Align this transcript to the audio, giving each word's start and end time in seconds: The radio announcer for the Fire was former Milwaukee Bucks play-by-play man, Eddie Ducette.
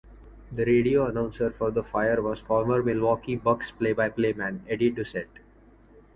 The 0.51 0.65
radio 0.65 1.05
announcer 1.05 1.51
for 1.51 1.69
the 1.69 1.83
Fire 1.83 2.23
was 2.23 2.39
former 2.39 2.81
Milwaukee 2.81 3.35
Bucks 3.35 3.69
play-by-play 3.69 4.33
man, 4.33 4.65
Eddie 4.67 4.91
Ducette. 4.91 5.27